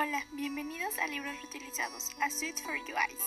[0.00, 3.18] Hola, bienvenidos a Libros Reutilizados, a Suite for You Eyes.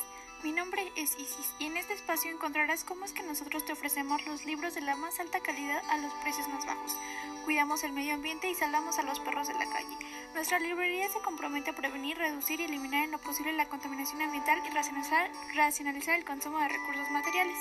[0.42, 4.26] Mi nombre es Isis y en este espacio encontrarás cómo es que nosotros te ofrecemos
[4.26, 6.96] los libros de la más alta calidad a los precios más bajos.
[7.44, 9.98] Cuidamos el medio ambiente y salvamos a los perros de la calle.
[10.34, 14.62] Nuestra librería se compromete a prevenir, reducir y eliminar en lo posible la contaminación ambiental
[14.66, 17.58] y racionalizar, racionalizar el consumo de recursos materiales.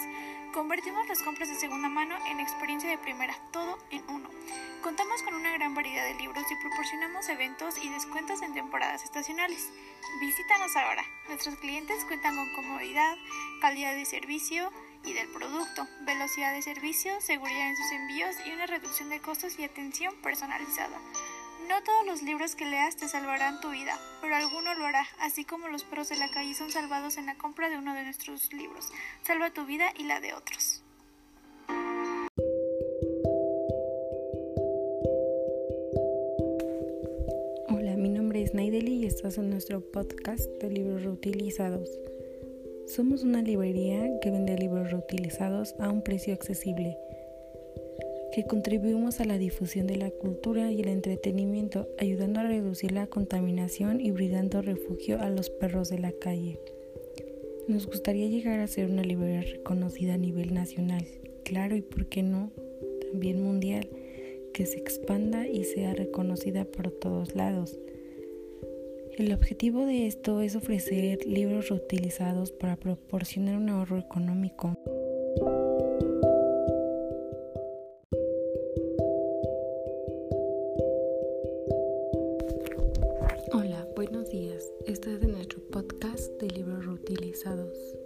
[0.54, 4.19] Convertimos las compras de segunda mano en experiencia de primera, todo en uno.
[6.30, 9.68] Y proporcionamos eventos y descuentos en temporadas estacionales.
[10.20, 11.04] Visítanos ahora.
[11.26, 13.16] Nuestros clientes cuentan con comodidad,
[13.60, 14.70] calidad de servicio
[15.04, 19.58] y del producto, velocidad de servicio, seguridad en sus envíos y una reducción de costos
[19.58, 21.00] y atención personalizada.
[21.68, 25.44] No todos los libros que leas te salvarán tu vida, pero alguno lo hará, así
[25.44, 28.52] como los perros de la calle son salvados en la compra de uno de nuestros
[28.52, 28.92] libros.
[29.22, 30.84] Salva tu vida y la de otros.
[38.50, 41.88] Es Naideli y estás en nuestro podcast de libros reutilizados.
[42.88, 46.96] Somos una librería que vende libros reutilizados a un precio accesible,
[48.34, 53.06] que contribuimos a la difusión de la cultura y el entretenimiento, ayudando a reducir la
[53.06, 56.58] contaminación y brindando refugio a los perros de la calle.
[57.68, 61.06] Nos gustaría llegar a ser una librería reconocida a nivel nacional,
[61.44, 62.50] claro y por qué no,
[63.12, 63.88] también mundial,
[64.52, 67.78] que se expanda y sea reconocida por todos lados.
[69.16, 74.74] El objetivo de esto es ofrecer libros reutilizados para proporcionar un ahorro económico.
[83.52, 84.70] Hola, buenos días.
[84.86, 87.96] Este es nuestro podcast de libros reutilizados.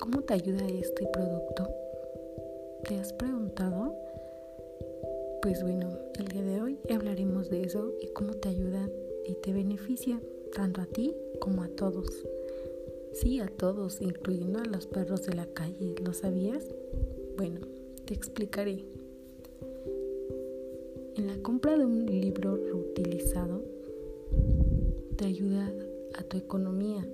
[0.00, 1.68] ¿Cómo te ayuda este producto?
[2.88, 3.94] ¿Te has preguntado?
[5.42, 8.88] Pues bueno, el día de hoy hablaremos de eso y cómo te ayuda
[9.26, 10.20] y te beneficia
[10.54, 12.26] tanto a ti como a todos.
[13.12, 15.94] Sí, a todos, incluyendo a los perros de la calle.
[16.04, 16.64] ¿Lo sabías?
[17.36, 17.60] Bueno,
[18.04, 18.84] te explicaré.
[21.16, 23.62] En la compra de un libro reutilizado,
[25.16, 25.72] te ayuda
[26.14, 27.06] a tu economía.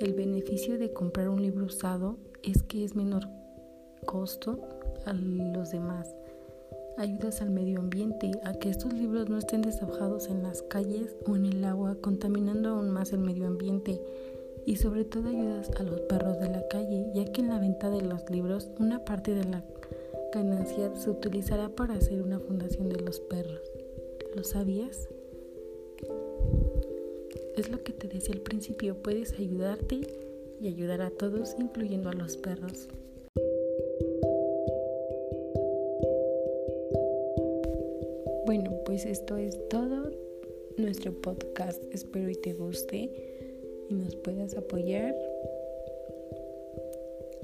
[0.00, 3.22] El beneficio de comprar un libro usado es que es menor
[4.04, 4.58] costo
[5.06, 6.14] a los demás
[6.96, 11.36] ayudas al medio ambiente a que estos libros no estén deshojados en las calles o
[11.36, 14.00] en el agua, contaminando aún más el medio ambiente.
[14.64, 17.90] Y sobre todo ayudas a los perros de la calle, ya que en la venta
[17.90, 19.64] de los libros una parte de la
[20.32, 23.60] ganancia se utilizará para hacer una fundación de los perros.
[24.34, 25.08] ¿Lo sabías?
[27.56, 30.00] Es lo que te decía al principio, puedes ayudarte
[30.60, 32.88] y ayudar a todos, incluyendo a los perros.
[38.54, 40.10] Bueno, pues esto es todo
[40.76, 41.82] nuestro podcast.
[41.90, 43.10] Espero y te guste
[43.88, 45.16] y nos puedas apoyar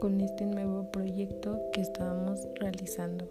[0.00, 3.26] con este nuevo proyecto que estábamos realizando.